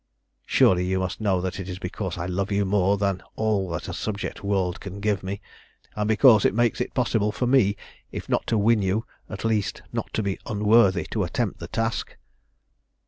Surely 0.47 0.83
you 0.83 0.97
must 0.97 1.21
know 1.21 1.39
that 1.41 1.59
it 1.59 1.69
is 1.69 1.77
because 1.77 2.17
I 2.17 2.25
love 2.25 2.51
you 2.51 2.65
more 2.65 2.97
than 2.97 3.21
all 3.35 3.69
that 3.69 3.87
a 3.87 3.93
subject 3.93 4.43
world 4.43 4.79
can 4.79 4.99
give 4.99 5.21
me, 5.21 5.41
and 5.95 6.07
because 6.07 6.43
it 6.43 6.55
makes 6.55 6.81
it 6.81 6.95
possible 6.95 7.31
for 7.31 7.45
me, 7.45 7.75
if 8.11 8.27
not 8.27 8.47
to 8.47 8.57
win 8.57 8.81
you, 8.81 9.05
at 9.29 9.45
least 9.45 9.83
not 9.93 10.11
to 10.13 10.23
be 10.23 10.39
unworthy 10.47 11.03
to 11.11 11.23
attempt 11.23 11.59
the 11.59 11.67
task?" 11.67 12.17